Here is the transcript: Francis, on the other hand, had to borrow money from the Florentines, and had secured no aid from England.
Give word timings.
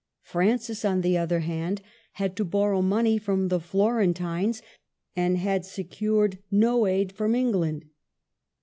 Francis, 0.23 0.83
on 0.83 1.01
the 1.01 1.15
other 1.15 1.41
hand, 1.41 1.79
had 2.13 2.35
to 2.35 2.43
borrow 2.43 2.81
money 2.81 3.19
from 3.19 3.49
the 3.49 3.59
Florentines, 3.59 4.63
and 5.15 5.37
had 5.37 5.63
secured 5.63 6.39
no 6.49 6.87
aid 6.87 7.11
from 7.11 7.35
England. 7.35 7.85